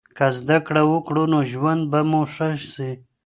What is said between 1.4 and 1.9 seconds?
ژوند